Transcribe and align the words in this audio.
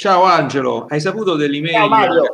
Ciao 0.00 0.22
Angelo, 0.22 0.86
hai 0.88 0.98
saputo 0.98 1.34
dell'email? 1.34 1.90
Ciao. 1.90 2.24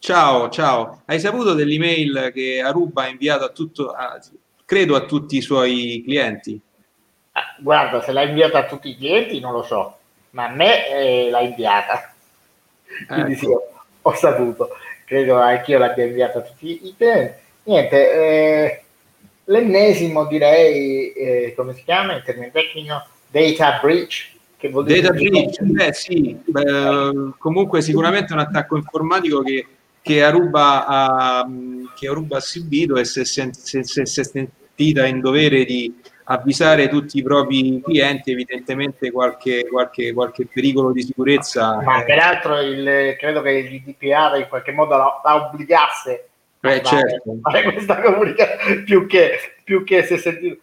Ciao, 0.00 0.48
ciao. 0.48 1.02
Hai 1.04 1.20
saputo 1.20 1.54
dell'email 1.54 2.32
che 2.34 2.60
Aruba 2.60 3.04
ha 3.04 3.08
inviato 3.08 3.44
a 3.44 3.50
tutto, 3.50 3.92
a, 3.92 4.20
credo 4.64 4.96
a 4.96 5.02
tutti 5.02 5.36
i 5.36 5.40
suoi 5.40 6.02
clienti? 6.04 6.60
Ah, 7.30 7.54
guarda, 7.60 8.02
se 8.02 8.10
l'ha 8.10 8.24
inviata 8.24 8.58
a 8.58 8.64
tutti 8.64 8.88
i 8.88 8.96
clienti 8.96 9.38
non 9.38 9.52
lo 9.52 9.62
so, 9.62 9.96
ma 10.30 10.46
a 10.46 10.48
me 10.48 10.88
eh, 10.88 11.30
l'ha 11.30 11.38
inviata. 11.38 12.12
Quindi 13.06 13.32
ecco. 13.34 13.38
sì, 13.38 13.46
ho, 14.02 14.14
saputo. 14.14 14.70
Credo 15.04 15.36
anch'io 15.36 15.78
l'abbia 15.78 16.04
inviata 16.04 16.40
a 16.40 16.42
tutti 16.42 16.84
i 16.84 16.94
clienti. 16.96 17.34
Niente, 17.62 18.12
eh, 18.12 18.82
l'ennesimo 19.44 20.26
direi, 20.26 21.12
eh, 21.12 21.54
come 21.54 21.74
si 21.74 21.84
chiama 21.84 22.16
in 22.16 22.22
termini 22.24 22.50
tecnico, 22.50 23.04
data 23.30 23.78
breach 23.80 24.36
che 24.58 24.68
vuol 24.70 24.84
dire 24.84 25.00
Data 25.00 25.14
breach, 25.14 25.62
beh 25.62 25.92
sì, 25.92 26.36
beh, 26.44 27.34
comunque 27.38 27.80
sicuramente 27.80 28.32
un 28.32 28.40
attacco 28.40 28.76
informatico 28.76 29.40
che, 29.42 29.66
che, 30.02 30.22
Aruba, 30.24 30.84
ha, 30.86 31.48
che 31.94 32.08
Aruba 32.08 32.38
ha 32.38 32.40
subito 32.40 32.96
e 32.96 33.04
si 33.04 33.20
è 33.20 33.24
sentita 34.24 35.06
in 35.06 35.20
dovere 35.20 35.64
di 35.64 35.94
avvisare 36.24 36.88
tutti 36.88 37.18
i 37.18 37.22
propri 37.22 37.80
clienti, 37.82 38.32
evidentemente 38.32 39.12
qualche, 39.12 39.66
qualche, 39.70 40.12
qualche 40.12 40.46
pericolo 40.52 40.90
di 40.90 41.02
sicurezza. 41.02 41.80
Ma 41.80 42.02
peraltro 42.02 42.60
il, 42.60 43.16
credo 43.16 43.40
che 43.42 43.50
il 43.50 43.80
GDPR 43.80 44.38
in 44.38 44.46
qualche 44.48 44.72
modo 44.72 44.96
la, 44.96 45.20
la 45.22 45.36
obbligasse 45.36 46.28
Beh, 46.60 46.80
a 46.80 46.82
certo. 46.82 47.38
fare 47.40 47.62
questa 47.62 48.00
comunicazione 48.00 48.82
più 48.82 49.06
che, 49.06 49.38
più 49.62 49.84
che 49.84 50.02
se 50.02 50.18
sentito 50.18 50.58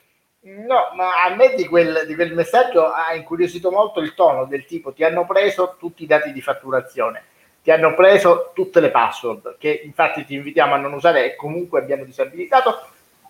No, 0.45 0.91
ma 0.95 1.23
a 1.23 1.34
me 1.35 1.55
di 1.55 1.66
quel, 1.66 2.04
di 2.05 2.13
quel, 2.13 2.35
messaggio 2.35 2.91
ha 2.91 3.16
incuriosito 3.16 3.72
molto 3.72 3.99
il 3.99 4.13
tono 4.13 4.45
del 4.45 4.66
tipo 4.66 4.94
ti 4.94 5.04
hanno 5.04 5.26
preso 5.26 5.76
tutti 5.80 6.04
i 6.04 6.05
dati 6.05 6.31
di 6.31 6.40
fatturazione, 6.40 7.23
ti 7.63 7.71
hanno 7.71 7.95
preso 7.95 8.52
tutte 8.54 8.79
le 8.79 8.91
password, 8.91 9.55
che 9.57 9.82
infatti 9.84 10.24
ti 10.24 10.35
invitiamo 10.35 10.76
a 10.76 10.77
non 10.77 10.93
usare 10.93 11.26
e 11.26 11.35
comunque 11.35 11.79
abbiamo 11.79 12.04
disabilitato, 12.04 12.79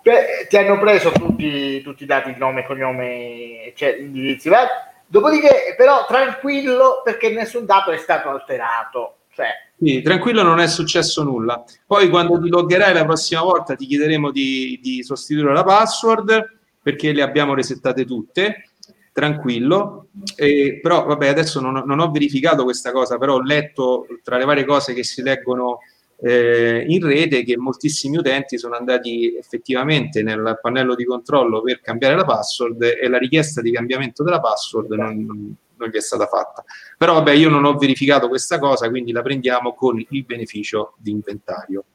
per, 0.01 0.45
ti 0.49 0.57
hanno 0.57 0.77
preso 0.77 1.11
tutti, 1.11 1.81
tutti 1.81 2.03
i 2.03 2.05
dati, 2.05 2.35
nome, 2.37 2.65
cognome, 2.65 3.71
cioè, 3.77 3.95
indirizzi, 3.97 4.49
vari. 4.49 4.67
dopodiché 5.07 5.73
però 5.77 6.05
tranquillo 6.05 6.99
perché 7.01 7.29
nessun 7.29 7.65
dato 7.65 7.91
è 7.91 7.97
stato 7.97 8.27
alterato. 8.27 9.19
Cioè, 9.33 9.47
sì, 9.79 10.01
tranquillo, 10.01 10.43
non 10.43 10.59
è 10.59 10.67
successo 10.67 11.23
nulla. 11.23 11.63
Poi 11.87 12.09
quando 12.09 12.41
ti 12.41 12.49
loggerai 12.49 12.93
la 12.93 13.05
prossima 13.05 13.41
volta 13.41 13.73
ti 13.73 13.85
chiederemo 13.85 14.31
di, 14.31 14.79
di 14.81 15.01
sostituire 15.01 15.53
la 15.53 15.63
password 15.63 16.63
perché 16.85 17.13
le 17.13 17.23
abbiamo 17.23 17.55
resettate 17.55 18.05
tutte, 18.05 18.69
tranquillo, 19.11 20.09
eh, 20.35 20.77
però 20.79 21.03
vabbè 21.03 21.29
adesso 21.29 21.59
non, 21.59 21.81
non, 21.83 21.99
ho 21.99 22.11
verificato 22.11 22.63
questa 22.63 22.91
cosa, 22.91 23.17
però 23.17 23.37
ho 23.37 23.41
letto 23.41 24.05
tra 24.21 24.37
le 24.37 24.45
varie 24.45 24.65
cose 24.65 24.93
che 24.93 25.03
si 25.03 25.23
leggono 25.23 25.79
eh, 26.17 26.85
in 26.87 27.03
rete 27.03 27.43
che 27.43 27.57
moltissimi 27.57 28.17
utenti 28.17 28.59
sono 28.59 28.75
andati 28.75 29.35
effettivamente 29.35 30.21
nel 30.21 30.59
pannello 30.61 30.93
di 30.93 31.05
controllo 31.05 31.63
per 31.63 31.81
cambiare 31.81 32.15
la 32.15 32.23
password 32.23 32.83
e 32.83 33.07
la 33.07 33.17
richiesta 33.17 33.61
di 33.61 33.71
cambiamento 33.71 34.21
della 34.21 34.39
password 34.39 34.91
non, 34.91 35.55
non 35.77 35.89
gli 35.89 35.95
è 35.95 36.01
stata 36.01 36.27
fatta. 36.27 36.63
Però 36.99 37.13
vabbè, 37.15 37.31
io 37.31 37.49
non 37.49 37.65
ho 37.65 37.75
verificato 37.77 38.27
questa 38.27 38.59
cosa, 38.59 38.91
quindi 38.91 39.11
la 39.11 39.23
prendiamo 39.23 39.73
con 39.73 40.05
il 40.07 40.23
beneficio 40.23 40.93
di 40.99 41.09
inventario. 41.09 41.85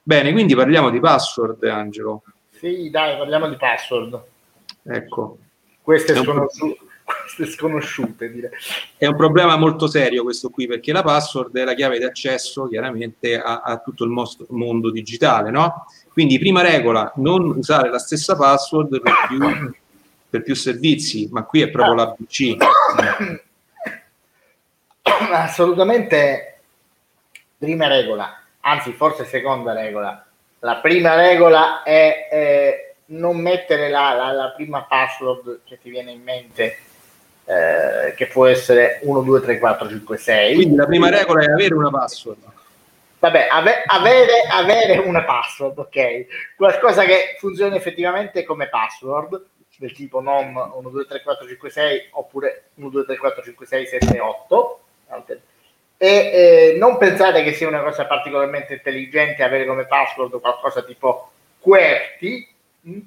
Bene, 0.00 0.30
quindi 0.30 0.54
parliamo 0.54 0.90
di 0.90 1.00
password, 1.00 1.64
Angelo. 1.64 2.22
Sì, 2.58 2.90
dai, 2.90 3.16
parliamo 3.16 3.48
di 3.48 3.56
password. 3.56 4.20
Ecco. 4.82 5.38
Queste, 5.80 6.16
sconosciute, 6.16 6.78
queste 7.04 7.46
sconosciute, 7.46 8.30
direi. 8.32 8.50
È 8.96 9.06
un 9.06 9.14
problema 9.14 9.56
molto 9.56 9.86
serio 9.86 10.24
questo 10.24 10.50
qui, 10.50 10.66
perché 10.66 10.90
la 10.90 11.04
password 11.04 11.56
è 11.56 11.64
la 11.64 11.74
chiave 11.74 11.98
di 11.98 12.04
accesso 12.04 12.66
chiaramente 12.66 13.40
a, 13.40 13.60
a 13.60 13.78
tutto 13.78 14.02
il 14.04 14.10
mondo 14.48 14.90
digitale, 14.90 15.50
no? 15.50 15.86
Quindi 16.12 16.36
prima 16.40 16.60
regola, 16.60 17.12
non 17.16 17.48
usare 17.48 17.90
la 17.90 18.00
stessa 18.00 18.36
password 18.36 19.00
per 19.00 19.12
più, 19.28 19.72
per 20.28 20.42
più 20.42 20.56
servizi, 20.56 21.28
ma 21.30 21.44
qui 21.44 21.60
è 21.60 21.70
proprio 21.70 21.94
ah. 21.94 21.96
l'ABC. 21.96 22.56
Assolutamente 25.30 26.60
prima 27.56 27.86
regola, 27.86 28.42
anzi 28.60 28.92
forse 28.92 29.24
seconda 29.24 29.72
regola 29.72 30.27
la 30.60 30.76
prima 30.76 31.14
regola 31.14 31.82
è 31.82 32.28
eh, 32.30 32.94
non 33.06 33.38
mettere 33.38 33.88
la, 33.88 34.12
la, 34.14 34.32
la, 34.32 34.50
prima 34.50 34.82
password 34.82 35.60
che 35.64 35.78
ti 35.78 35.90
viene 35.90 36.12
in 36.12 36.22
mente, 36.22 36.78
eh, 37.44 38.14
che 38.14 38.26
può 38.26 38.46
essere 38.46 38.98
1, 39.02 39.20
2, 39.22 39.40
3, 39.40 39.58
4, 39.58 39.88
5, 39.88 40.16
6. 40.16 40.54
Quindi 40.54 40.76
la 40.76 40.86
prima 40.86 41.08
regola 41.08 41.42
è 41.42 41.50
avere 41.50 41.74
una 41.74 41.90
password. 41.90 42.38
Vabbè, 43.20 43.48
ave, 43.50 43.82
avere, 43.86 44.42
avere 44.48 44.98
una 44.98 45.24
password, 45.24 45.78
ok? 45.78 46.54
Qualcosa 46.56 47.04
che 47.04 47.36
funzioni 47.38 47.76
effettivamente 47.76 48.44
come 48.44 48.68
password, 48.68 49.44
del 49.78 49.92
tipo 49.92 50.20
non 50.20 50.54
1, 50.54 50.88
2, 50.88 51.06
3, 51.06 51.22
4, 51.22 51.46
5, 51.46 51.70
6, 51.70 52.08
oppure 52.12 52.70
1, 52.74 52.88
2, 52.88 53.04
3, 53.04 53.16
4, 53.16 53.42
5, 53.42 53.66
6, 53.66 53.86
7, 53.86 54.20
8 54.20 54.80
e 56.00 56.06
eh, 56.06 56.76
non 56.78 56.96
pensate 56.96 57.42
che 57.42 57.52
sia 57.52 57.66
una 57.66 57.82
cosa 57.82 58.06
particolarmente 58.06 58.74
intelligente 58.74 59.42
avere 59.42 59.66
come 59.66 59.84
password 59.84 60.40
qualcosa 60.40 60.84
tipo 60.84 61.32
QWERTY, 61.60 62.54
mm, 62.88 63.00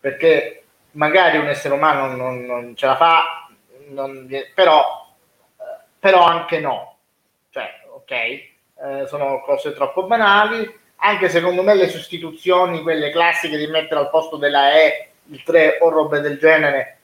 perché 0.00 0.62
magari 0.92 1.36
un 1.36 1.48
essere 1.48 1.74
umano 1.74 2.16
non, 2.16 2.46
non 2.46 2.74
ce 2.74 2.86
la 2.86 2.96
fa, 2.96 3.48
non, 3.88 4.26
però, 4.54 5.14
eh, 5.58 5.84
però 5.98 6.24
anche 6.24 6.58
no. 6.58 6.96
Cioè, 7.50 7.82
ok, 7.90 8.10
eh, 8.12 9.06
sono 9.08 9.42
cose 9.42 9.74
troppo 9.74 10.04
banali, 10.04 10.66
anche 10.96 11.28
secondo 11.28 11.62
me 11.62 11.74
le 11.74 11.88
sostituzioni, 11.90 12.80
quelle 12.80 13.10
classiche 13.10 13.58
di 13.58 13.66
mettere 13.66 14.00
al 14.00 14.08
posto 14.08 14.38
della 14.38 14.72
E 14.72 15.10
il 15.26 15.42
3 15.42 15.80
o 15.82 15.90
robe 15.90 16.20
del 16.20 16.38
genere, 16.38 16.98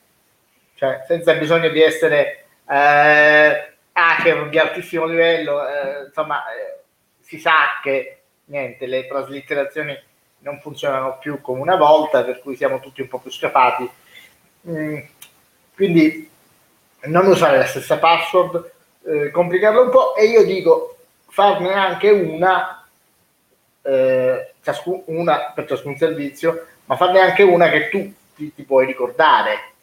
cioè 0.73 1.03
senza 1.07 1.35
bisogno 1.35 1.69
di 1.69 1.83
essere... 1.83 2.45
Eh, 2.67 3.73
hacker 3.97 4.49
di 4.49 4.59
altissimo 4.59 5.05
livello, 5.05 5.65
eh, 5.65 6.05
insomma, 6.07 6.43
eh, 6.53 6.83
si 7.21 7.39
sa 7.39 7.79
che 7.81 8.23
niente, 8.45 8.85
le 8.87 9.07
traslitterazioni 9.07 9.97
non 10.39 10.59
funzionano 10.59 11.17
più 11.17 11.39
come 11.39 11.61
una 11.61 11.77
volta, 11.77 12.23
per 12.23 12.41
cui 12.41 12.57
siamo 12.57 12.79
tutti 12.79 13.01
un 13.01 13.07
po' 13.07 13.19
più 13.19 13.31
scappati. 13.31 13.89
Mm, 14.67 14.97
quindi 15.73 16.29
non 17.03 17.25
usare 17.27 17.57
la 17.57 17.65
stessa 17.65 17.97
password, 17.97 18.71
eh, 19.05 19.31
complicarlo 19.31 19.83
un 19.83 19.89
po' 19.89 20.15
e 20.15 20.25
io 20.25 20.43
dico 20.43 20.97
farne 21.27 21.73
anche 21.73 22.09
una, 22.09 22.85
eh, 23.81 24.53
ciascun, 24.61 25.03
una 25.05 25.51
per 25.55 25.67
ciascun 25.67 25.95
servizio, 25.95 26.67
ma 26.85 26.97
farne 26.97 27.21
anche 27.21 27.43
una 27.43 27.69
che 27.69 27.89
tu 27.89 28.13
ti, 28.35 28.53
ti 28.53 28.63
puoi 28.63 28.85
ricordare 28.85 29.73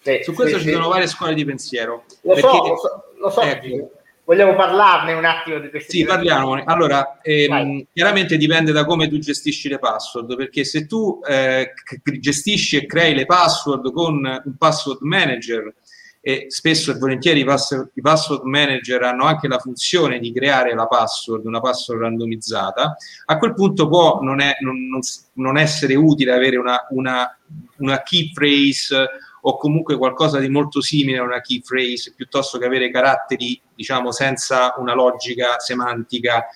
sì, 0.00 0.20
Su 0.22 0.32
questo 0.32 0.58
sì, 0.58 0.64
ci 0.64 0.72
sono 0.72 0.88
varie 0.88 1.06
scuole 1.06 1.34
di 1.34 1.44
pensiero. 1.44 2.04
Lo 2.22 2.34
perché, 2.34 2.48
so, 2.48 2.66
lo 2.66 2.76
so, 2.76 3.04
lo 3.18 3.30
so 3.30 3.40
ecco, 3.42 3.90
vogliamo 4.24 4.54
parlarne 4.54 5.12
un 5.12 5.24
attimo 5.24 5.58
di 5.58 5.70
questi 5.70 5.98
Sì, 5.98 6.04
parliamone. 6.04 6.62
Allora, 6.64 7.18
ehm, 7.20 7.86
chiaramente 7.92 8.36
dipende 8.36 8.70
da 8.70 8.84
come 8.84 9.08
tu 9.08 9.18
gestisci 9.18 9.68
le 9.68 9.78
password, 9.78 10.36
perché 10.36 10.64
se 10.64 10.86
tu 10.86 11.20
eh, 11.28 11.72
gestisci 12.20 12.76
e 12.76 12.86
crei 12.86 13.14
le 13.14 13.26
password 13.26 13.92
con 13.92 14.14
un 14.16 14.56
password 14.56 15.00
manager, 15.02 15.74
e 16.22 16.46
spesso 16.48 16.92
e 16.92 16.98
volentieri 16.98 17.40
i 17.40 17.44
password, 17.44 17.90
i 17.94 18.00
password, 18.02 18.42
manager 18.44 19.02
hanno 19.02 19.24
anche 19.24 19.48
la 19.48 19.58
funzione 19.58 20.18
di 20.18 20.32
creare 20.32 20.74
la 20.74 20.86
password, 20.86 21.46
una 21.46 21.60
password 21.60 22.02
randomizzata, 22.02 22.96
a 23.24 23.38
quel 23.38 23.54
punto 23.54 23.88
può 23.88 24.20
non, 24.20 24.40
è, 24.40 24.56
non, 24.60 24.86
non, 24.86 25.00
non 25.34 25.56
essere 25.56 25.94
utile 25.94 26.32
avere 26.32 26.56
una, 26.56 26.86
una, 26.90 27.36
una 27.78 28.02
key 28.02 28.30
phrase 28.32 29.08
o 29.42 29.56
comunque 29.56 29.96
qualcosa 29.96 30.38
di 30.38 30.48
molto 30.48 30.80
simile 30.80 31.18
a 31.18 31.22
una 31.22 31.40
key 31.40 31.60
phrase 31.60 32.12
piuttosto 32.14 32.58
che 32.58 32.66
avere 32.66 32.90
caratteri 32.90 33.60
diciamo 33.74 34.12
senza 34.12 34.74
una 34.78 34.94
logica 34.94 35.58
semantica. 35.58 36.46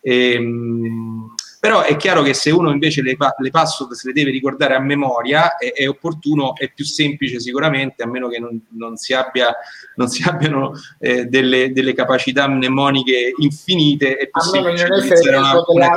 Ehm, 0.00 1.34
però 1.60 1.82
è 1.82 1.96
chiaro 1.96 2.22
che 2.22 2.34
se 2.34 2.50
uno 2.50 2.70
invece 2.70 3.02
le, 3.02 3.16
le, 3.38 3.50
password 3.50 3.92
se 3.92 4.06
le 4.06 4.12
deve 4.12 4.30
ricordare 4.30 4.74
a 4.74 4.80
memoria 4.80 5.56
è, 5.56 5.72
è 5.72 5.88
opportuno, 5.88 6.54
è 6.54 6.70
più 6.72 6.84
semplice 6.84 7.40
sicuramente, 7.40 8.04
a 8.04 8.06
meno 8.06 8.28
che 8.28 8.38
non, 8.38 8.60
non 8.70 8.96
si, 8.96 9.12
abbia, 9.12 9.52
non 9.96 10.06
si 10.08 10.22
abbiano 10.22 10.72
eh, 11.00 11.24
delle, 11.24 11.72
delle, 11.72 11.94
capacità 11.94 12.46
mnemoniche 12.48 13.32
infinite, 13.38 14.16
è 14.16 14.28
più 14.28 14.40
a 14.40 14.44
semplice 14.44 14.84
utilizzare 14.84 15.36
una, 15.36 15.64
una 15.66 15.90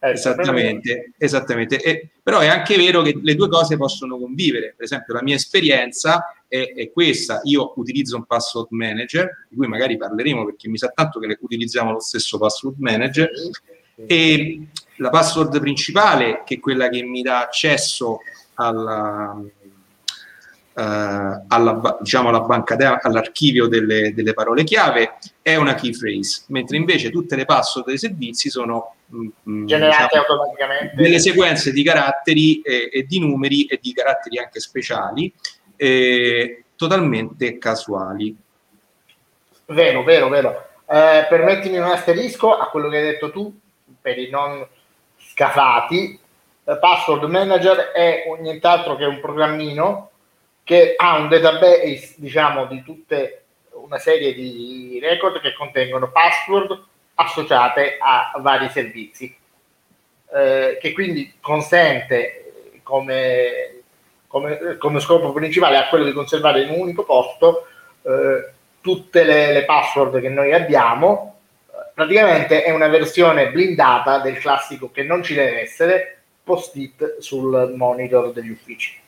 Ecco, 0.00 0.14
esattamente, 0.14 1.12
esattamente. 1.18 1.82
E, 1.82 2.10
però 2.22 2.38
è 2.38 2.46
anche 2.46 2.76
vero 2.76 3.02
che 3.02 3.18
le 3.20 3.34
due 3.34 3.48
cose 3.48 3.76
possono 3.76 4.16
convivere. 4.16 4.74
Per 4.76 4.84
esempio, 4.84 5.14
la 5.14 5.22
mia 5.22 5.34
esperienza 5.34 6.44
è, 6.46 6.72
è, 6.74 6.90
questa: 6.92 7.40
io 7.44 7.72
utilizzo 7.76 8.16
un 8.16 8.24
password 8.24 8.68
manager, 8.70 9.46
di 9.48 9.56
cui 9.56 9.66
magari 9.66 9.96
parleremo 9.96 10.44
perché 10.44 10.68
mi 10.68 10.78
sa 10.78 10.88
tanto 10.88 11.18
che 11.18 11.36
utilizziamo 11.40 11.90
lo 11.90 12.00
stesso 12.00 12.38
password 12.38 12.78
manager. 12.78 13.30
E 14.06 14.68
la 14.98 15.10
password 15.10 15.58
principale, 15.58 16.42
che 16.44 16.54
è 16.54 16.60
quella 16.60 16.88
che 16.88 17.02
mi 17.02 17.22
dà 17.22 17.42
accesso 17.42 18.20
alla, 18.54 19.36
alla, 20.80 21.98
diciamo, 22.00 22.28
alla 22.28 22.40
banca 22.40 22.76
de- 22.76 22.98
all'archivio 23.02 23.66
delle, 23.66 24.14
delle, 24.14 24.32
parole 24.32 24.62
chiave 24.62 25.16
è 25.42 25.56
una 25.56 25.74
key 25.74 25.90
phrase, 25.90 26.44
mentre 26.48 26.76
invece 26.76 27.10
tutte 27.10 27.34
le 27.34 27.44
password 27.44 27.88
dei 27.88 27.98
servizi 27.98 28.48
sono 28.48 28.94
mh, 29.06 29.16
mm, 29.18 29.28
mm, 29.50 29.66
generate 29.66 30.02
diciamo, 30.04 30.22
automaticamente 30.22 30.94
delle 30.94 31.18
sequenze 31.18 31.72
di 31.72 31.82
caratteri 31.82 32.60
e, 32.60 32.90
e, 32.92 33.06
di 33.06 33.18
numeri 33.18 33.66
e 33.66 33.80
di 33.82 33.92
caratteri 33.92 34.38
anche 34.38 34.60
speciali 34.60 35.32
eh, 35.74 36.64
totalmente 36.76 37.58
casuali. 37.58 38.36
Vero, 39.66 40.04
vero, 40.04 40.28
vero. 40.28 40.66
Eh, 40.88 41.26
permettimi 41.28 41.76
un 41.76 41.84
asterisco 41.84 42.56
a 42.56 42.68
quello 42.68 42.88
che 42.88 42.98
hai 42.98 43.02
detto 43.02 43.30
tu 43.30 43.52
per 44.00 44.16
i 44.16 44.30
non 44.30 44.66
scafati. 45.16 46.18
Eh, 46.64 46.78
password 46.78 47.24
Manager 47.24 47.90
è 47.90 48.22
nient'altro 48.40 48.96
che 48.96 49.04
un 49.04 49.20
programmino 49.20 50.10
che 50.68 50.96
ha 50.98 51.16
un 51.16 51.30
database, 51.30 52.16
diciamo, 52.16 52.66
di 52.66 52.82
tutte 52.82 53.44
una 53.70 53.96
serie 53.96 54.34
di 54.34 54.98
record 55.00 55.40
che 55.40 55.54
contengono 55.54 56.10
password 56.10 56.78
associate 57.14 57.96
a 57.98 58.34
vari 58.38 58.68
servizi, 58.68 59.34
eh, 60.30 60.76
che 60.78 60.92
quindi 60.92 61.36
consente 61.40 62.80
come, 62.82 63.80
come, 64.26 64.76
come, 64.76 65.00
scopo 65.00 65.32
principale 65.32 65.78
a 65.78 65.88
quello 65.88 66.04
di 66.04 66.12
conservare 66.12 66.60
in 66.60 66.68
un 66.68 66.80
unico 66.80 67.04
posto 67.04 67.66
eh, 68.02 68.52
tutte 68.82 69.24
le, 69.24 69.52
le, 69.54 69.64
password 69.64 70.20
che 70.20 70.28
noi 70.28 70.52
abbiamo. 70.52 71.40
Praticamente 71.94 72.62
è 72.62 72.72
una 72.72 72.88
versione 72.88 73.50
blindata 73.50 74.18
del 74.18 74.36
classico 74.36 74.90
che 74.90 75.02
non 75.02 75.22
ci 75.22 75.32
deve 75.32 75.62
essere 75.62 76.24
post-it 76.44 77.20
sul 77.20 77.72
monitor 77.74 78.32
degli 78.32 78.50
uffici. 78.50 79.06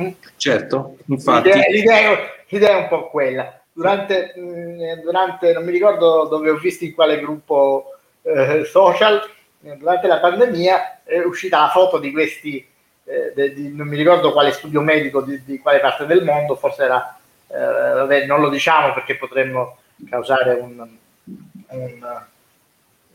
Mm. 0.00 0.08
Certo, 0.36 0.96
infatti. 1.06 1.48
L'idea, 1.48 1.64
l'idea, 1.68 2.18
l'idea, 2.48 2.70
è 2.70 2.80
un 2.82 2.88
po' 2.88 3.08
quella. 3.10 3.60
Durante, 3.72 4.34
mm, 4.38 5.00
durante, 5.02 5.52
non 5.52 5.64
mi 5.64 5.72
ricordo 5.72 6.26
dove 6.26 6.50
ho 6.50 6.56
visto 6.56 6.84
in 6.84 6.94
quale 6.94 7.20
gruppo 7.20 7.98
eh, 8.22 8.64
social, 8.64 9.22
durante 9.60 10.06
la 10.06 10.18
pandemia 10.18 11.02
è 11.04 11.18
uscita 11.20 11.60
la 11.60 11.68
foto 11.68 11.98
di 11.98 12.12
questi, 12.12 12.66
eh, 13.04 13.32
de, 13.34 13.54
di, 13.54 13.74
non 13.74 13.86
mi 13.86 13.96
ricordo 13.96 14.32
quale 14.32 14.52
studio 14.52 14.80
medico 14.80 15.22
di, 15.22 15.42
di 15.44 15.58
quale 15.58 15.80
parte 15.80 16.06
del 16.06 16.24
mondo, 16.24 16.56
forse 16.56 16.84
era, 16.84 17.18
eh, 17.48 17.56
vabbè, 17.56 18.26
non 18.26 18.40
lo 18.40 18.48
diciamo 18.48 18.92
perché 18.92 19.16
potremmo 19.16 19.78
causare 20.08 20.54
un, 20.54 20.86
un, 21.68 21.90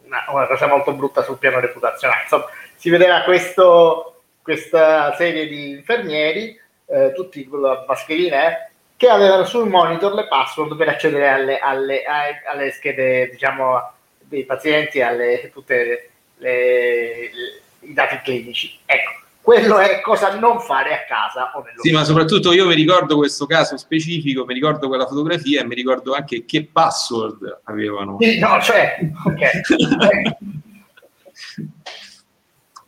una, 0.04 0.26
una, 0.30 0.48
cosa 0.48 0.68
molto 0.68 0.94
brutta 0.94 1.24
sul 1.24 1.38
piano 1.38 1.60
reputazionale. 1.60 2.24
Insomma, 2.24 2.46
si 2.76 2.90
vedeva 2.90 3.22
questo, 3.22 4.22
questa 4.42 5.14
serie 5.16 5.48
di 5.48 5.72
infermieri 5.72 6.60
eh, 6.90 7.14
tutti 7.14 7.48
con 7.48 7.62
la 7.62 7.86
mascherina, 7.88 8.48
eh, 8.48 8.70
che 8.98 9.08
avevano 9.08 9.46
sul 9.46 9.70
monitor 9.70 10.14
le 10.14 10.28
password 10.28 10.76
per 10.76 10.90
accedere 10.90 11.30
alle, 11.30 11.60
alle, 11.60 12.04
alle 12.46 12.72
schede, 12.72 13.30
diciamo, 13.30 13.92
dei 14.20 14.44
pazienti, 14.44 15.02
alle 15.02 15.50
tutte 15.54 16.10
le, 16.38 17.32
i 17.80 17.94
dati 17.94 18.20
clinici. 18.24 18.78
Ecco, 18.86 19.12
quello 19.42 19.80
è 19.80 20.02
cosa 20.02 20.38
non 20.38 20.60
fare 20.60 20.94
a 20.94 21.06
casa 21.08 21.52
o 21.56 21.64
Sì, 21.82 21.92
ma 21.92 22.04
soprattutto 22.04 22.52
io 22.52 22.68
mi 22.68 22.76
ricordo 22.76 23.16
questo 23.18 23.46
caso 23.46 23.78
specifico, 23.78 24.46
mi 24.46 24.54
ricordo 24.54 24.88
quella 24.88 25.08
fotografia 25.08 25.62
e 25.62 25.66
mi 25.66 25.76
ricordo 25.76 26.14
anche 26.14 26.46
che 26.46 26.66
password 26.72 27.62
avevano. 27.64 28.18
Sì, 28.20 28.38
no, 28.38 28.62
cioè, 28.62 29.00
ok. 29.26 30.58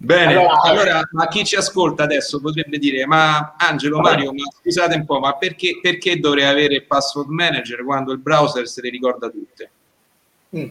Bene, 0.04 0.34
allora, 0.34 0.62
allora, 0.62 1.10
ma 1.12 1.28
chi 1.28 1.46
ci 1.46 1.56
ascolta 1.56 2.02
adesso 2.02 2.42
potrebbe 2.42 2.80
dire, 2.80 3.06
ma 3.06 3.54
Angelo, 3.56 4.00
Mario, 4.00 4.34
ma 4.34 4.50
scusate 4.60 4.96
un 4.96 5.06
po', 5.06 5.20
ma 5.20 5.36
perché, 5.36 5.78
perché 5.80 6.20
dovrei 6.20 6.46
avere 6.46 6.74
il 6.74 6.86
password 6.86 7.30
manager 7.30 7.84
quando 7.84 8.12
il 8.12 8.18
browser 8.18 8.68
se 8.68 8.82
le 8.82 8.90
ricorda 8.90 9.30
tutte? 9.30 9.72
Mm. 10.58 10.70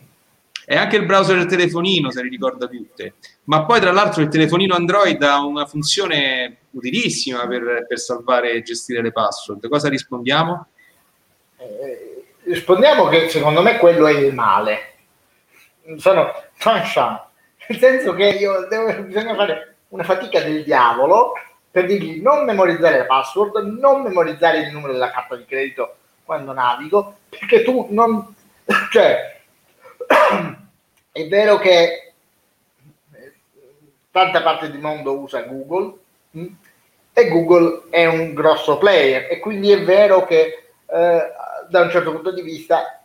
E 0.67 0.77
anche 0.77 0.97
il 0.97 1.07
browser 1.07 1.37
del 1.37 1.47
telefonino 1.47 2.11
se 2.11 2.25
le 2.25 2.29
ricorda 2.29 2.67
tutte. 2.67 3.15
Ma 3.45 3.65
poi 3.65 3.79
tra 3.79 3.93
l'altro 3.93 4.21
il 4.21 4.29
telefonino 4.29 4.75
Android 4.75 5.23
ha 5.23 5.45
una 5.45 5.65
funzione 5.65 6.57
utilissima 6.71 7.47
per, 7.47 7.87
per 7.87 8.01
salvare 8.01 8.51
e 8.51 8.63
gestire 8.63 9.01
le 9.01 9.13
password. 9.13 9.69
Cosa 9.69 9.89
rispondiamo? 9.89 10.67
Eh, 11.57 12.25
rispondiamo 12.43 13.07
che 13.07 13.29
secondo 13.29 13.63
me 13.63 13.79
quello 13.79 14.09
è 14.09 14.13
il 14.13 14.35
male. 14.35 14.95
Sono 15.99 16.33
sunshine 16.59 17.29
nel 17.71 17.79
senso 17.79 18.15
che 18.15 18.25
io 18.31 18.67
devo, 18.69 18.93
bisogna 19.03 19.37
fare 19.37 19.77
una 19.89 20.03
fatica 20.03 20.41
del 20.41 20.65
diavolo 20.65 21.35
per 21.71 21.87
dirgli 21.87 22.21
non 22.21 22.45
memorizzare 22.45 22.99
la 22.99 23.07
password, 23.07 23.65
non 23.79 24.03
memorizzare 24.03 24.59
il 24.59 24.73
numero 24.73 24.93
della 24.93 25.13
carta 25.13 25.37
di 25.37 25.45
credito 25.45 25.95
quando 26.25 26.53
navigo, 26.53 27.19
perché 27.29 27.63
tu 27.63 27.87
non... 27.91 28.35
cioè, 28.91 29.41
è 31.13 31.29
vero 31.29 31.59
che 31.59 32.13
tanta 34.11 34.43
parte 34.43 34.69
del 34.69 34.81
mondo 34.81 35.17
usa 35.17 35.43
Google? 35.43 35.95
Mm, 36.37 36.47
e 37.13 37.29
Google 37.29 37.83
è 37.91 38.05
un 38.07 38.35
grosso 38.35 38.79
player 38.79 39.31
e 39.31 39.39
quindi 39.39 39.71
è 39.71 39.85
vero 39.85 40.25
che 40.25 40.71
eh, 40.87 41.33
da 41.69 41.81
un 41.83 41.91
certo 41.91 42.11
punto 42.11 42.33
di 42.33 42.43
vista 42.43 43.05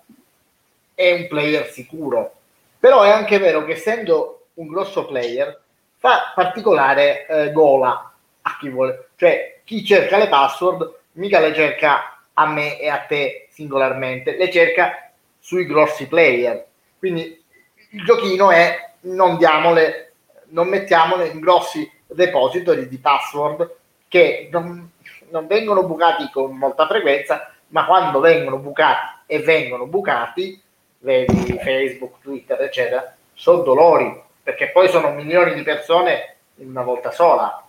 è 0.96 1.12
un 1.12 1.28
player 1.28 1.70
sicuro, 1.70 2.34
però 2.80 3.04
è 3.04 3.12
anche 3.12 3.38
vero 3.38 3.64
che 3.64 3.74
essendo 3.74 4.35
un 4.56 4.68
grosso 4.68 5.06
player 5.06 5.62
fa 5.98 6.32
particolare 6.36 7.26
eh, 7.26 7.52
gola 7.52 8.14
a 8.42 8.58
chi 8.60 8.70
vuole, 8.70 9.10
cioè 9.16 9.60
chi 9.64 9.84
cerca 9.84 10.18
le 10.18 10.28
password 10.28 10.94
mica 11.14 11.40
le 11.40 11.54
cerca 11.54 12.20
a 12.34 12.48
me 12.48 12.80
e 12.80 12.90
a 12.90 13.00
te 13.00 13.48
singolarmente, 13.50 14.38
le 14.38 14.52
cerca 14.52 15.12
sui 15.40 15.66
grossi 15.66 16.08
player. 16.08 16.66
Quindi 17.00 17.44
il 17.92 18.04
giochino 18.04 18.52
è 18.52 18.94
non 19.02 19.38
diamole, 19.38 20.14
non 20.50 20.68
mettiamole 20.68 21.28
in 21.28 21.40
grossi 21.40 21.90
depository 22.06 22.88
di 22.88 22.98
password 22.98 23.76
che 24.08 24.50
non, 24.52 24.92
non 25.30 25.48
vengono 25.48 25.84
bucati 25.84 26.30
con 26.32 26.56
molta 26.56 26.88
frequenza, 26.88 27.52
ma 27.70 27.86
quando 27.86 28.20
vengono 28.20 28.58
bucati 28.58 29.24
e 29.26 29.40
vengono 29.40 29.88
bucati, 29.88 30.62
vedi 31.00 31.58
Facebook, 31.62 32.22
Twitter, 32.22 32.62
eccetera, 32.62 33.16
sono 33.34 33.64
dolori 33.64 34.24
perché 34.46 34.70
poi 34.70 34.88
sono 34.90 35.12
milioni 35.12 35.56
di 35.56 35.64
persone 35.64 36.36
in 36.58 36.70
una 36.70 36.84
volta 36.84 37.10
sola. 37.10 37.68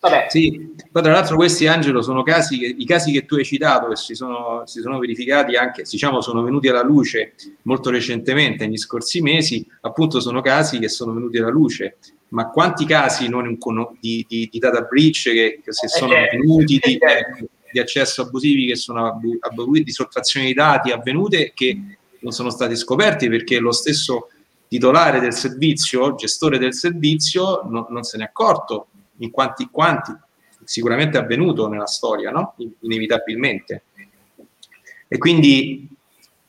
Vabbè. 0.00 0.26
Sì, 0.30 0.74
poi 0.90 1.00
tra 1.00 1.12
l'altro 1.12 1.36
questi 1.36 1.68
Angelo 1.68 2.02
sono 2.02 2.24
casi 2.24 2.58
che, 2.58 2.74
i 2.76 2.84
casi 2.84 3.12
che 3.12 3.24
tu 3.24 3.36
hai 3.36 3.44
citato 3.44 3.86
che 3.86 3.94
si 3.94 4.16
sono, 4.16 4.62
si 4.66 4.80
sono 4.80 4.98
verificati 4.98 5.54
anche, 5.54 5.84
diciamo, 5.88 6.20
sono 6.20 6.42
venuti 6.42 6.66
alla 6.66 6.82
luce 6.82 7.34
molto 7.62 7.90
recentemente, 7.90 8.66
negli 8.66 8.78
scorsi 8.78 9.20
mesi, 9.20 9.64
appunto 9.82 10.18
sono 10.18 10.40
casi 10.40 10.80
che 10.80 10.88
sono 10.88 11.12
venuti 11.12 11.38
alla 11.38 11.50
luce. 11.50 11.98
Ma 12.30 12.50
quanti 12.50 12.84
casi 12.84 13.28
non, 13.28 13.56
di, 14.00 14.26
di, 14.28 14.48
di, 14.50 14.58
data 14.58 14.80
breach 14.80 15.22
che, 15.22 15.60
che 15.62 15.72
se 15.72 15.86
eh, 15.86 15.88
sono 15.88 16.10
certo. 16.10 16.36
venuti, 16.36 16.80
di, 16.82 16.98
certo. 16.98 17.46
di, 17.70 17.78
accesso 17.78 18.22
abusivi 18.22 18.66
che 18.66 18.74
sono 18.74 19.20
abusivi, 19.38 19.84
di 19.84 19.92
sottrazione 19.92 20.46
di 20.46 20.54
dati 20.54 20.90
avvenute 20.90 21.52
che 21.54 21.78
non 22.18 22.32
sono 22.32 22.50
stati 22.50 22.74
scoperti 22.74 23.28
perché 23.28 23.60
lo 23.60 23.70
stesso 23.70 24.30
titolare 24.72 25.20
del 25.20 25.34
servizio, 25.34 26.14
gestore 26.14 26.56
del 26.56 26.72
servizio, 26.72 27.60
no, 27.68 27.88
non 27.90 28.04
se 28.04 28.16
ne 28.16 28.24
è 28.24 28.26
accorto 28.28 28.86
in 29.18 29.30
quanti, 29.30 29.68
quanti 29.70 30.16
sicuramente 30.64 31.18
è 31.18 31.20
avvenuto 31.20 31.68
nella 31.68 31.86
storia, 31.86 32.30
no? 32.30 32.54
inevitabilmente. 32.80 33.82
E 35.06 35.18
quindi 35.18 35.86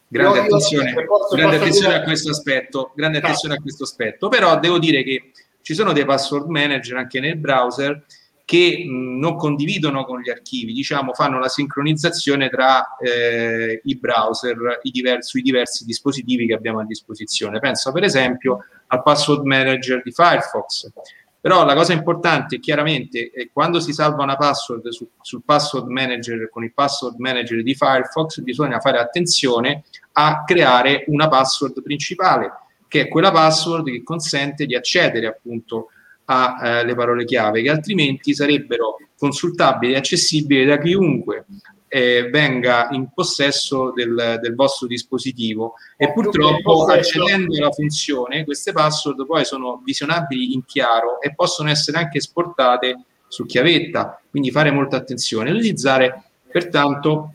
grande 0.07 0.37
io, 0.37 0.43
attenzione, 0.45 0.91
io, 0.91 1.05
posso, 1.05 1.35
grande 1.35 1.57
posso 1.57 1.67
attenzione 1.67 1.95
a 1.95 2.03
questo 2.03 2.29
aspetto, 2.29 2.93
grande 2.95 3.17
attenzione 3.17 3.55
a 3.55 3.59
questo 3.59 3.83
aspetto, 3.83 4.29
però 4.29 4.57
devo 4.57 4.79
dire 4.79 5.03
che 5.03 5.31
ci 5.61 5.73
sono 5.73 5.91
dei 5.91 6.05
password 6.05 6.47
manager 6.47 6.95
anche 6.95 7.19
nel 7.19 7.35
browser 7.35 8.05
che 8.45 8.83
mh, 8.85 9.19
non 9.19 9.35
condividono 9.35 10.03
con 10.05 10.19
gli 10.19 10.29
archivi, 10.29 10.73
diciamo, 10.73 11.13
fanno 11.13 11.39
la 11.39 11.47
sincronizzazione 11.47 12.49
tra 12.49 12.97
eh, 12.97 13.81
i 13.83 13.97
browser 13.97 14.79
i 14.83 14.91
diversi, 14.91 15.29
sui 15.29 15.41
diversi 15.41 15.85
dispositivi 15.85 16.47
che 16.47 16.53
abbiamo 16.53 16.79
a 16.79 16.85
disposizione. 16.85 17.59
Penso 17.59 17.91
per 17.91 18.03
esempio 18.03 18.65
al 18.87 19.01
password 19.01 19.43
manager 19.45 20.01
di 20.03 20.11
Firefox. 20.11 20.91
Però 21.39 21.65
la 21.65 21.75
cosa 21.75 21.91
importante 21.91 22.59
chiaramente 22.61 23.29
è 23.33 23.49
quando 23.51 23.81
si 23.81 23.91
salva 23.91 24.23
una 24.23 24.37
password 24.37 24.87
su, 24.89 25.09
sul 25.21 25.43
password 25.43 25.87
manager 25.87 26.49
con 26.49 26.63
il 26.63 26.73
password 26.73 27.17
manager 27.17 27.61
di 27.61 27.75
Firefox 27.75 28.39
bisogna 28.39 28.79
fare 28.79 28.97
attenzione 28.97 29.83
a 30.13 30.45
creare 30.45 31.03
una 31.07 31.27
password 31.27 31.81
principale, 31.81 32.49
che 32.87 33.01
è 33.01 33.07
quella 33.09 33.31
password 33.31 33.87
che 33.87 34.03
consente 34.03 34.65
di 34.65 34.73
accedere 34.73 35.27
appunto 35.27 35.89
alle 36.25 36.91
eh, 36.91 36.95
parole 36.95 37.25
chiave 37.25 37.61
che 37.61 37.69
altrimenti 37.69 38.33
sarebbero 38.33 38.97
consultabili 39.17 39.93
e 39.93 39.97
accessibili 39.97 40.65
da 40.65 40.77
chiunque 40.77 41.45
eh, 41.93 42.27
venga 42.31 42.87
in 42.89 43.09
possesso 43.13 43.91
del, 43.91 44.39
del 44.41 44.55
vostro 44.55 44.87
dispositivo. 44.87 45.75
E 45.95 46.11
purtroppo 46.11 46.85
accedendo 46.85 47.55
alla 47.55 47.71
funzione 47.71 48.45
queste 48.45 48.71
password 48.71 49.27
poi 49.27 49.45
sono 49.45 49.79
visionabili 49.85 50.53
in 50.53 50.65
chiaro 50.65 51.21
e 51.21 51.35
possono 51.35 51.69
essere 51.69 51.99
anche 51.99 52.17
esportate 52.17 53.03
su 53.27 53.45
chiavetta. 53.45 54.19
Quindi 54.27 54.49
fare 54.49 54.71
molta 54.71 54.97
attenzione. 54.97 55.51
Utilizzare 55.51 56.23
pertanto 56.51 57.31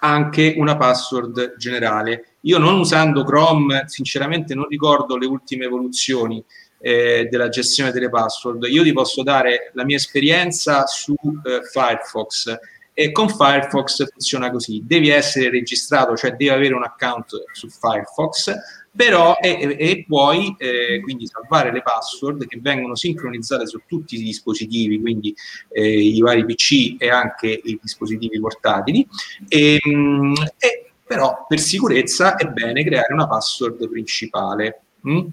anche 0.00 0.54
una 0.56 0.78
password 0.78 1.56
generale. 1.58 2.36
Io 2.40 2.56
non 2.56 2.78
usando 2.78 3.22
Chrome, 3.22 3.84
sinceramente 3.86 4.54
non 4.54 4.66
ricordo 4.66 5.18
le 5.18 5.26
ultime 5.26 5.66
evoluzioni 5.66 6.42
eh, 6.84 7.28
della 7.30 7.48
gestione 7.48 7.92
delle 7.92 8.10
password. 8.10 8.64
Io 8.64 8.82
ti 8.82 8.92
posso 8.92 9.22
dare 9.22 9.70
la 9.72 9.84
mia 9.84 9.96
esperienza 9.96 10.84
su 10.84 11.14
eh, 11.14 11.62
Firefox 11.62 12.58
e 12.92 13.10
con 13.10 13.28
Firefox 13.28 14.08
funziona 14.08 14.52
così, 14.52 14.82
devi 14.86 15.08
essere 15.08 15.50
registrato, 15.50 16.14
cioè 16.14 16.30
devi 16.32 16.50
avere 16.50 16.74
un 16.74 16.84
account 16.84 17.42
su 17.52 17.68
Firefox, 17.68 18.54
però 18.94 19.36
e, 19.40 19.76
e 19.76 20.04
puoi 20.06 20.54
eh, 20.56 21.00
quindi 21.02 21.26
salvare 21.26 21.72
le 21.72 21.82
password 21.82 22.46
che 22.46 22.60
vengono 22.60 22.94
sincronizzate 22.94 23.66
su 23.66 23.80
tutti 23.88 24.14
i 24.14 24.22
dispositivi, 24.22 25.00
quindi 25.00 25.34
eh, 25.70 25.98
i 25.98 26.20
vari 26.20 26.44
PC 26.44 26.94
e 26.98 27.08
anche 27.08 27.48
i 27.48 27.80
dispositivi 27.82 28.38
portatili. 28.38 29.04
E, 29.48 29.80
ehm, 29.82 30.34
e, 30.58 30.92
però 31.04 31.46
per 31.48 31.58
sicurezza 31.58 32.36
è 32.36 32.46
bene 32.46 32.84
creare 32.84 33.12
una 33.12 33.26
password 33.26 33.88
principale. 33.88 34.82
Mm? 35.08 35.26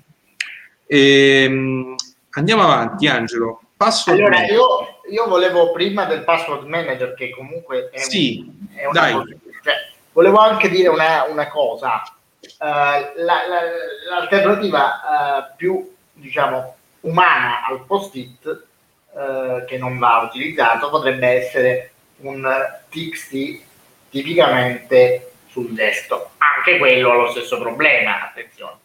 Ehm, 0.94 1.96
andiamo 2.32 2.64
avanti, 2.64 3.08
Angelo. 3.08 3.62
Password 3.78 4.20
allora, 4.20 4.46
io, 4.46 5.00
io, 5.10 5.28
volevo 5.28 5.72
prima 5.72 6.04
del 6.04 6.26
password 6.26 6.68
manager, 6.68 7.14
che 7.14 7.30
comunque 7.30 7.90
è, 7.92 8.00
sì, 8.00 8.44
un, 8.46 8.68
è 8.76 8.86
una. 8.86 9.12
Cosa, 9.12 9.26
cioè, 9.64 9.74
volevo 10.12 10.40
anche 10.40 10.68
dire 10.68 10.90
una, 10.90 11.24
una 11.30 11.48
cosa. 11.48 12.04
Uh, 12.42 12.58
la, 12.60 13.48
la, 13.48 13.62
l'alternativa 14.10 15.00
uh, 15.48 15.56
più, 15.56 15.96
diciamo, 16.12 16.76
umana 17.02 17.66
al 17.66 17.86
post-it, 17.86 18.66
uh, 19.12 19.64
che 19.66 19.78
non 19.78 19.98
va 19.98 20.28
utilizzato, 20.28 20.90
potrebbe 20.90 21.28
essere 21.28 21.92
un 22.18 22.46
TXT 22.90 23.62
tipicamente 24.10 25.32
sul 25.48 25.72
desktop. 25.72 26.32
Anche 26.58 26.78
quello 26.78 27.12
ha 27.12 27.16
lo 27.16 27.32
stesso 27.32 27.58
problema, 27.60 28.28
attenzione. 28.28 28.76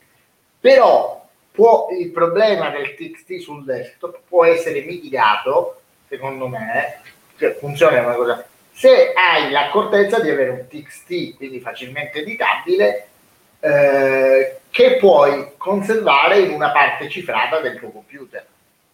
Però 0.61 1.26
può, 1.57 1.89
il 1.99 2.11
problema 2.11 2.69
del 2.69 2.95
TXT 2.95 3.41
sul 3.41 3.65
desktop 3.65 4.21
può 4.29 4.45
essere 4.45 4.83
mitigato, 4.83 5.81
secondo 6.07 6.47
me, 6.47 7.01
cioè 7.39 7.57
funziona 7.59 8.03
una 8.03 8.15
cosa, 8.15 8.47
se 8.71 9.15
hai 9.15 9.51
l'accortezza 9.51 10.21
di 10.21 10.29
avere 10.29 10.51
un 10.51 10.67
TXT, 10.69 11.37
quindi 11.37 11.61
facilmente 11.61 12.21
editabile, 12.21 13.09
eh, 13.59 14.59
che 14.71 14.97
puoi 14.99 15.53
conservare 15.57 16.41
in 16.41 16.51
una 16.51 16.71
parte 16.71 17.09
cifrata 17.09 17.59
del 17.61 17.79
tuo 17.79 17.91
computer. 17.91 18.47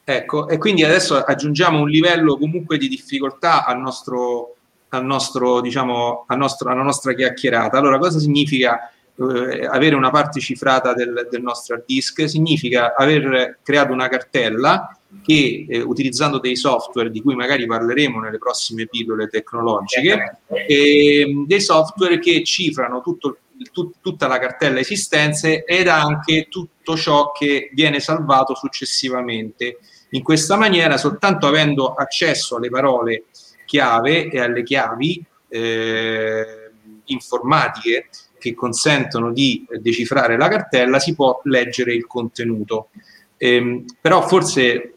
Ecco, 0.04 0.48
e 0.48 0.56
quindi 0.58 0.84
adesso 0.84 1.16
aggiungiamo 1.16 1.80
un 1.80 1.88
livello 1.88 2.38
comunque 2.38 2.78
di 2.78 2.86
difficoltà 2.86 3.64
al 3.64 3.80
nostro, 3.80 4.54
al 4.90 5.04
nostro, 5.04 5.60
diciamo, 5.60 6.24
al 6.28 6.38
nostro, 6.38 6.70
alla 6.70 6.82
nostra 6.82 7.12
chiacchierata. 7.12 7.76
Allora, 7.76 7.98
cosa 7.98 8.20
significa 8.20 8.92
eh, 9.16 9.66
avere 9.66 9.94
una 9.94 10.10
parte 10.10 10.40
cifrata 10.40 10.94
del, 10.94 11.28
del, 11.30 11.42
nostro 11.42 11.74
hard 11.74 11.84
disk 11.86 12.28
significa 12.28 12.94
aver 12.94 13.58
creato 13.62 13.92
una 13.92 14.08
cartella 14.08 14.96
che 15.22 15.66
eh, 15.68 15.80
utilizzando 15.80 16.38
dei 16.38 16.56
software 16.56 17.10
di 17.10 17.20
cui 17.20 17.34
magari 17.34 17.66
parleremo 17.66 18.20
nelle 18.20 18.38
prossime 18.38 18.86
pillole 18.86 19.28
tecnologiche, 19.28 20.38
eh, 20.66 21.44
dei 21.46 21.60
software 21.60 22.18
che 22.18 22.42
cifrano 22.42 23.02
tutto, 23.02 23.38
tut, 23.70 23.96
tutta 24.00 24.26
la 24.26 24.38
cartella 24.38 24.80
esistenze 24.80 25.64
ed 25.64 25.88
anche 25.88 26.46
tutto 26.48 26.96
ciò 26.96 27.32
che 27.32 27.70
viene 27.74 28.00
salvato 28.00 28.54
successivamente. 28.54 29.78
In 30.10 30.22
questa 30.22 30.56
maniera, 30.56 30.96
soltanto 30.96 31.46
avendo 31.46 31.94
accesso 31.94 32.56
alle 32.56 32.70
parole 32.70 33.24
chiave 33.66 34.28
e 34.28 34.40
alle 34.40 34.62
chiavi 34.62 35.24
eh, 35.48 36.70
informatiche 37.04 38.08
che 38.42 38.54
consentono 38.54 39.32
di 39.32 39.64
decifrare 39.80 40.36
la 40.36 40.48
cartella, 40.48 40.98
si 40.98 41.14
può 41.14 41.40
leggere 41.44 41.94
il 41.94 42.08
contenuto. 42.08 42.88
Ehm, 43.36 43.84
però 44.00 44.26
forse 44.26 44.94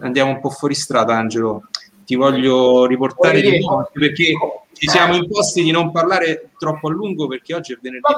andiamo 0.00 0.32
un 0.32 0.40
po' 0.40 0.50
fuori 0.50 0.74
strada, 0.74 1.16
Angelo. 1.16 1.68
Ti 2.04 2.14
voglio 2.14 2.84
riportare 2.84 3.40
di 3.40 3.58
nuovo 3.58 3.88
perché 3.90 4.32
ci 4.72 4.88
siamo 4.88 5.14
imposti 5.14 5.62
di 5.62 5.70
non 5.70 5.90
parlare 5.90 6.50
troppo 6.58 6.88
a 6.88 6.92
lungo 6.92 7.26
perché 7.26 7.54
oggi 7.54 7.72
è 7.72 7.78
venerdì 7.80 8.12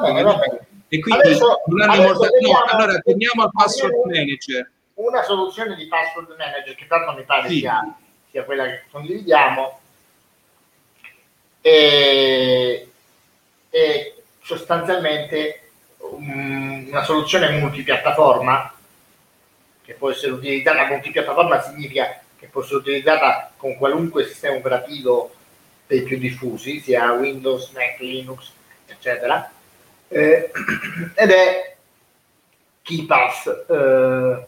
e 0.88 0.99
quindi 0.99 1.21
adesso, 1.21 1.62
non 1.66 1.88
hanno 1.88 2.02
adesso 2.02 2.28
no, 2.40 2.64
allora 2.66 2.99
torniamo 2.99 3.45
al 3.45 3.50
password 3.52 3.95
manager. 4.07 4.71
Una 4.95 5.23
soluzione 5.23 5.76
di 5.76 5.87
password 5.87 6.35
manager 6.37 6.75
che 6.75 6.87
tanto 6.88 7.12
mi 7.12 7.25
pare 7.25 7.49
sì. 7.49 7.59
sia, 7.59 7.97
sia 8.28 8.45
quella 8.45 8.64
che 8.64 8.83
condividiamo 8.90 9.78
e, 11.61 12.88
e 13.71 14.19
sostanzialmente 14.57 15.71
um, 15.99 16.87
una 16.88 17.04
soluzione 17.04 17.50
multipiattaforma 17.61 18.75
che 19.83 19.95
può 19.95 20.11
essere 20.11 20.33
utilizzata 20.33 20.87
multipiattaforma 20.87 21.62
significa 21.62 22.21
che 22.37 22.47
può 22.47 22.62
essere 22.62 22.78
utilizzata 22.78 23.52
con 23.57 23.76
qualunque 23.76 24.25
sistema 24.25 24.57
operativo 24.57 25.33
dei 25.87 26.02
più 26.02 26.19
diffusi, 26.19 26.80
sia 26.80 27.12
Windows, 27.12 27.71
Mac, 27.71 27.99
Linux, 27.99 28.52
eccetera, 28.87 29.50
eh, 30.09 30.50
ed 31.14 31.30
è 31.30 31.76
KeePass. 32.83 33.64
Eh, 33.69 34.47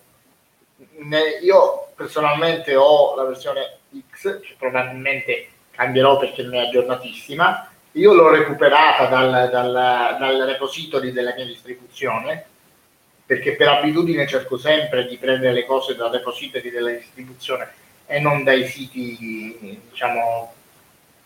io 1.43 1.89
personalmente 1.95 2.75
ho 2.75 3.15
la 3.15 3.25
versione 3.25 3.79
X, 4.11 4.41
che 4.41 4.55
probabilmente 4.59 5.49
cambierò 5.71 6.19
perché 6.19 6.43
non 6.43 6.55
è 6.55 6.67
aggiornatissima, 6.67 7.72
io 7.93 8.15
l'ho 8.15 8.31
recuperata 8.31 9.07
dal, 9.07 9.51
dal, 9.51 10.17
dal 10.19 10.47
repository 10.47 11.13
della 11.13 11.35
mia 11.35 11.45
distribuzione 11.45 12.47
perché 13.25 13.55
per 13.55 13.69
abitudine 13.69 14.27
cerco 14.27 14.59
sempre 14.59 15.07
di 15.07 15.17
prendere 15.17 15.53
le 15.53 15.65
cose 15.65 15.95
dal 15.95 16.11
repository 16.11 16.71
della 16.71 16.91
distribuzione 16.91 17.71
e 18.07 18.21
non 18.21 18.45
dai 18.45 18.67
siti, 18.67 19.81
diciamo, 19.89 20.53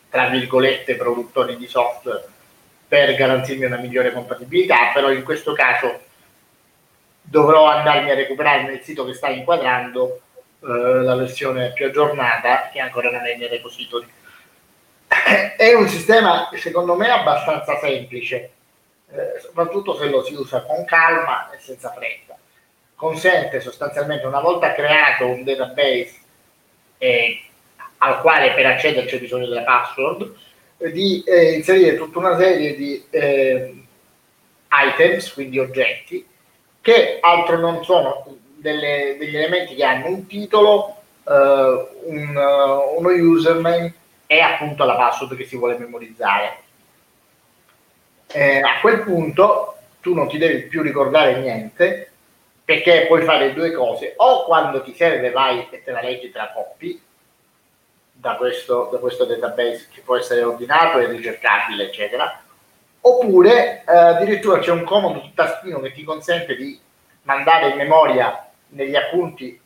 tra 0.09 0.29
virgolette, 0.29 0.95
produttori 0.95 1.57
di 1.57 1.67
software 1.67 2.25
per 2.87 3.15
garantirmi 3.17 3.65
una 3.65 3.79
migliore 3.79 4.13
compatibilità, 4.13 4.93
però 4.95 5.11
in 5.11 5.25
questo 5.25 5.53
caso 5.53 6.01
dovrò 7.23 7.67
andarmi 7.67 8.11
a 8.11 8.15
recuperare 8.15 8.63
nel 8.63 8.83
sito 8.83 9.05
che 9.05 9.15
sta 9.15 9.29
inquadrando 9.29 10.21
eh, 10.61 10.67
la 10.69 11.17
versione 11.17 11.73
più 11.73 11.87
aggiornata 11.87 12.71
che 12.73 12.79
ancora 12.79 13.11
non 13.11 13.27
è 13.27 13.37
nei 13.37 13.49
repository 13.49 14.07
è 15.57 15.75
un 15.75 15.89
sistema 15.89 16.49
secondo 16.55 16.95
me 16.95 17.11
abbastanza 17.11 17.79
semplice, 17.79 18.51
eh, 19.11 19.41
soprattutto 19.41 19.97
se 19.97 20.09
lo 20.09 20.23
si 20.23 20.35
usa 20.35 20.63
con 20.63 20.85
calma 20.85 21.51
e 21.51 21.59
senza 21.59 21.91
fretta. 21.93 22.37
Consente 22.95 23.61
sostanzialmente, 23.61 24.27
una 24.27 24.41
volta 24.41 24.73
creato 24.73 25.27
un 25.27 25.45
database 25.45 26.15
eh, 26.99 27.41
al 27.99 28.21
quale 28.21 28.53
per 28.53 28.67
accedere 28.67 29.07
c'è 29.07 29.19
bisogno 29.19 29.47
della 29.47 29.63
password, 29.63 30.35
eh, 30.79 30.93
di 30.93 31.23
eh, 31.27 31.53
inserire 31.55 31.97
tutta 31.97 32.19
una 32.19 32.39
serie 32.39 32.75
di 32.75 33.05
eh, 33.11 33.85
items, 34.71 35.33
quindi 35.33 35.59
oggetti, 35.59 36.27
che 36.81 37.19
altro 37.21 37.59
non 37.59 37.85
sono 37.85 38.25
delle, 38.57 39.17
degli 39.19 39.37
elementi 39.37 39.75
che 39.75 39.85
hanno 39.85 40.07
un 40.07 40.27
titolo, 40.27 40.97
eh, 41.29 41.89
un, 42.05 42.37
uno 42.97 43.09
username, 43.09 43.95
è 44.27 44.39
appunto 44.41 44.85
la 44.85 44.97
password 44.97 45.37
che 45.37 45.47
si 45.47 45.57
vuole 45.57 45.79
memorizzare. 45.79 46.59
Eh, 48.27 48.61
a 48.61 48.81
quel 48.81 49.03
punto 49.03 49.77
tu 50.01 50.15
non 50.15 50.29
ti 50.29 50.39
devi 50.39 50.63
più 50.63 50.83
ricordare 50.83 51.39
niente 51.41 52.11
perché 52.65 53.07
puoi 53.07 53.23
fare 53.23 53.55
due 53.55 53.71
cose, 53.71 54.15
o 54.17 54.45
quando 54.45 54.83
ti 54.83 54.93
serve 54.93 55.31
vai 55.31 55.69
e 55.71 55.85
te 55.85 55.91
la 55.93 56.03
leggi 56.03 56.33
tra 56.33 56.51
copy 56.53 57.01
da 58.13 58.35
questo, 58.35 58.89
da 58.91 58.99
questo 58.99 59.25
database 59.25 59.87
che 59.93 60.01
può 60.01 60.17
essere 60.17 60.43
ordinato 60.43 60.99
e 60.99 61.07
ricercabile, 61.07 61.85
eccetera, 61.85 62.43
oppure 63.03 63.85
eh, 63.87 63.93
addirittura 63.93 64.59
c'è 64.59 64.73
un 64.73 64.83
comodo 64.83 65.31
tastino 65.33 65.79
che 65.81 65.93
ti 65.93 66.03
consente 66.03 66.57
di 66.57 66.77
mandare 67.23 67.69
in 67.69 67.77
memoria 67.77 68.49
negli 68.71 68.97
appunti 68.97 69.61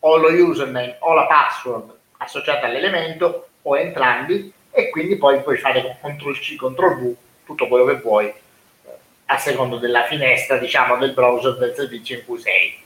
o 0.00 0.16
lo 0.16 0.28
username 0.28 0.96
o 1.00 1.12
la 1.14 1.26
password 1.26 1.92
associata 2.18 2.66
all'elemento 2.66 3.47
o 3.68 3.76
entrambi 3.76 4.52
e 4.70 4.90
quindi 4.90 5.16
poi 5.16 5.42
puoi 5.42 5.58
fare 5.58 5.98
CTRL 6.00 6.32
C, 6.34 6.56
CTRL 6.56 7.00
V, 7.00 7.16
tutto 7.44 7.66
quello 7.68 7.84
che 7.84 7.96
vuoi 7.96 8.26
eh, 8.26 8.34
a 9.26 9.38
secondo 9.38 9.78
della 9.78 10.04
finestra 10.04 10.56
diciamo 10.58 10.96
del 10.96 11.12
browser 11.12 11.56
del 11.58 11.74
servizio 11.74 12.16
in 12.16 12.24
cui 12.24 12.38
sei. 12.38 12.78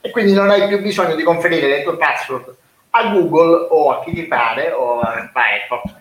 E 0.00 0.10
quindi 0.10 0.32
non 0.32 0.48
hai 0.48 0.66
più 0.66 0.80
bisogno 0.80 1.14
di 1.14 1.22
conferire 1.22 1.68
le 1.68 1.82
tue 1.82 1.96
password 1.96 2.54
a 2.90 3.08
Google 3.08 3.66
o 3.70 3.90
a 3.90 4.04
chi 4.04 4.12
ti 4.12 4.24
pare 4.24 4.72
o 4.72 5.00
a 5.00 5.30
Firefox 5.32 5.98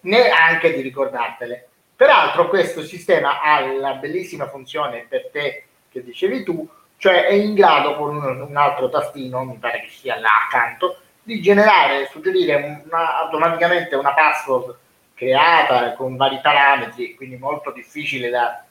neanche 0.00 0.74
di 0.74 0.80
ricordartele. 0.80 1.68
Peraltro 1.96 2.48
questo 2.48 2.82
sistema 2.82 3.40
ha 3.40 3.60
la 3.60 3.94
bellissima 3.94 4.48
funzione 4.48 5.06
per 5.08 5.28
te 5.30 5.64
che 5.90 6.02
dicevi 6.02 6.42
tu 6.42 6.68
cioè 6.96 7.26
è 7.26 7.32
in 7.32 7.54
grado 7.54 7.96
con 7.96 8.16
un 8.16 8.56
altro 8.56 8.88
tastino 8.88 9.44
mi 9.44 9.56
pare 9.56 9.82
che 9.82 9.90
sia 9.90 10.18
là 10.18 10.44
accanto 10.46 10.98
di 11.24 11.40
generare, 11.40 12.08
suggerire 12.10 12.82
una, 12.84 13.18
automaticamente 13.18 13.96
una 13.96 14.14
password 14.14 14.76
creata 15.14 15.94
con 15.94 16.16
vari 16.16 16.38
parametri, 16.40 17.14
quindi 17.14 17.36
molto 17.36 17.72
difficile 17.72 18.28
da 18.30 18.64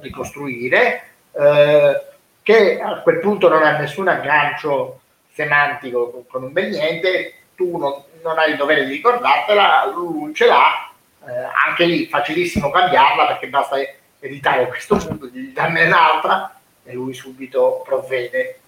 ricostruire, 0.00 1.02
eh, 1.32 2.02
che 2.42 2.80
a 2.80 3.00
quel 3.00 3.20
punto 3.20 3.48
non 3.48 3.62
ha 3.62 3.78
nessun 3.78 4.08
aggancio 4.08 5.00
semantico 5.32 6.24
con 6.28 6.42
un 6.42 6.52
bel 6.52 6.70
niente, 6.70 7.34
tu 7.54 7.76
non, 7.76 8.02
non 8.22 8.38
hai 8.38 8.50
il 8.50 8.56
dovere 8.56 8.84
di 8.84 8.92
ricordartela, 8.92 9.86
lui 9.86 10.34
ce 10.34 10.46
l'ha, 10.46 10.90
eh, 11.26 11.48
anche 11.66 11.84
lì 11.84 12.06
facilissimo 12.06 12.70
cambiarla 12.70 13.26
perché 13.26 13.48
basta 13.48 13.76
editare 14.18 14.66
questo 14.66 14.96
punto, 14.96 15.26
di 15.26 15.52
darne 15.52 15.86
un'altra 15.86 16.58
e 16.84 16.92
lui 16.92 17.14
subito 17.14 17.82
provvede. 17.84 18.58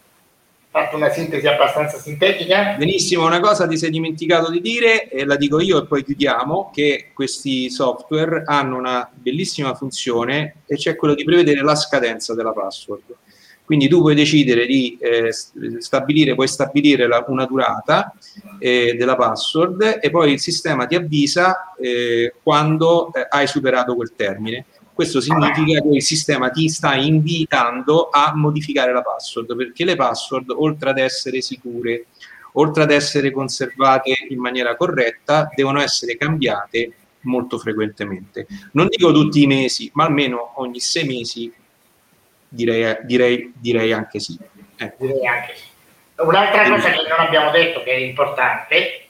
Fatto 0.74 0.96
una 0.96 1.10
sintesi 1.10 1.46
abbastanza 1.46 1.98
sintetica? 1.98 2.74
Benissimo, 2.76 3.24
una 3.24 3.38
cosa 3.38 3.68
ti 3.68 3.78
sei 3.78 3.90
dimenticato 3.90 4.50
di 4.50 4.60
dire, 4.60 5.08
e 5.08 5.24
la 5.24 5.36
dico 5.36 5.60
io 5.60 5.80
e 5.80 5.86
poi 5.86 6.02
chiudiamo, 6.02 6.72
che 6.74 7.10
questi 7.14 7.70
software 7.70 8.42
hanno 8.44 8.76
una 8.76 9.08
bellissima 9.14 9.76
funzione 9.76 10.62
e 10.66 10.76
cioè 10.76 10.96
quello 10.96 11.14
di 11.14 11.22
prevedere 11.22 11.62
la 11.62 11.76
scadenza 11.76 12.34
della 12.34 12.50
password. 12.50 13.04
Quindi 13.64 13.86
tu 13.86 14.00
puoi 14.00 14.16
decidere 14.16 14.66
di 14.66 14.98
eh, 15.00 15.32
stabilire, 15.78 16.34
puoi 16.34 16.48
stabilire 16.48 17.06
la, 17.06 17.24
una 17.28 17.46
durata 17.46 18.12
eh, 18.58 18.96
della 18.98 19.14
password 19.14 20.00
e 20.02 20.10
poi 20.10 20.32
il 20.32 20.40
sistema 20.40 20.86
ti 20.86 20.96
avvisa 20.96 21.72
eh, 21.80 22.34
quando 22.42 23.12
eh, 23.12 23.24
hai 23.30 23.46
superato 23.46 23.94
quel 23.94 24.12
termine. 24.16 24.64
Questo 24.94 25.20
significa 25.20 25.80
che 25.80 25.88
il 25.88 26.02
sistema 26.02 26.50
ti 26.50 26.68
sta 26.68 26.94
invitando 26.94 28.10
a 28.12 28.32
modificare 28.36 28.92
la 28.92 29.02
password, 29.02 29.56
perché 29.56 29.84
le 29.84 29.96
password, 29.96 30.50
oltre 30.50 30.90
ad 30.90 30.98
essere 30.98 31.40
sicure, 31.40 32.06
oltre 32.52 32.84
ad 32.84 32.92
essere 32.92 33.32
conservate 33.32 34.14
in 34.28 34.38
maniera 34.38 34.76
corretta, 34.76 35.50
devono 35.52 35.80
essere 35.80 36.16
cambiate 36.16 36.92
molto 37.22 37.58
frequentemente. 37.58 38.46
Non 38.72 38.86
dico 38.88 39.10
tutti 39.12 39.42
i 39.42 39.48
mesi, 39.48 39.90
ma 39.94 40.04
almeno 40.04 40.52
ogni 40.60 40.78
sei 40.78 41.04
mesi 41.04 41.52
direi, 42.48 42.96
direi, 43.02 43.52
direi 43.56 43.92
anche 43.92 44.20
sì. 44.20 44.38
Ecco. 44.76 45.06
Direi 45.06 45.26
anche 45.26 45.56
sì. 45.56 45.64
Un'altra 46.18 46.68
cosa 46.68 46.90
che 46.90 47.08
non 47.08 47.18
abbiamo 47.18 47.50
detto 47.50 47.82
che 47.82 47.90
è 47.90 47.96
importante, 47.96 49.06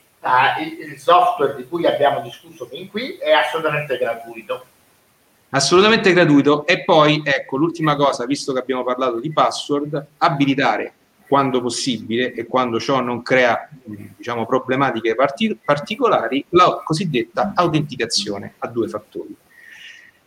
il, 0.59 0.93
il 0.93 0.97
software 0.97 1.55
di 1.55 1.67
cui 1.67 1.85
abbiamo 1.85 2.21
discusso 2.21 2.65
fin 2.65 2.89
qui 2.89 3.17
è 3.17 3.29
assolutamente 3.29 3.95
gratuito 3.99 4.65
assolutamente 5.49 6.11
gratuito 6.13 6.65
e 6.65 6.83
poi 6.83 7.21
ecco 7.23 7.57
l'ultima 7.57 7.95
cosa 7.95 8.25
visto 8.25 8.53
che 8.53 8.59
abbiamo 8.59 8.83
parlato 8.83 9.19
di 9.19 9.31
password 9.31 10.05
abilitare 10.17 10.93
quando 11.27 11.61
possibile 11.61 12.33
e 12.33 12.45
quando 12.45 12.79
ciò 12.79 12.99
non 12.99 13.21
crea 13.21 13.69
diciamo 13.83 14.45
problematiche 14.45 15.15
parti- 15.15 15.57
particolari 15.63 16.45
la 16.49 16.81
cosiddetta 16.83 17.53
autenticazione 17.55 18.53
a 18.59 18.67
due 18.67 18.87
fattori 18.87 19.35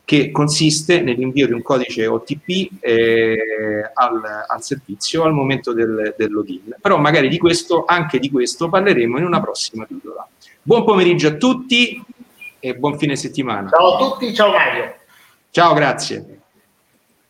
che 0.09 0.31
consiste 0.31 1.01
nell'invio 1.01 1.45
di 1.45 1.53
un 1.53 1.61
codice 1.61 2.07
OTP 2.07 2.79
eh, 2.79 3.91
al, 3.93 4.21
al, 4.47 4.63
servizio 4.63 5.21
al 5.21 5.33
momento 5.33 5.71
del, 5.71 6.15
del, 6.17 6.31
login. 6.31 6.77
Però 6.81 6.97
magari 6.97 7.29
di 7.29 7.37
questo, 7.37 7.85
anche 7.85 8.17
di 8.17 8.31
questo, 8.31 8.69
parleremo 8.69 9.19
in 9.19 9.23
una 9.23 9.39
prossima 9.39 9.85
pillola. 9.85 10.27
Buon 10.63 10.83
pomeriggio 10.83 11.27
a 11.27 11.33
tutti 11.33 12.03
e 12.59 12.75
buon 12.75 12.97
fine 12.97 13.15
settimana. 13.15 13.69
Ciao 13.69 13.97
a 13.97 14.09
tutti, 14.09 14.33
ciao 14.33 14.49
Mario. 14.49 14.98
Ciao, 15.51 15.73
grazie. 15.73 16.38